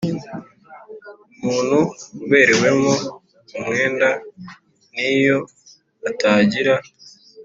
[1.43, 1.79] Umuntu
[2.23, 2.93] uberewemo
[3.57, 4.09] umwenda
[4.93, 5.37] n iyo
[6.09, 6.75] atagira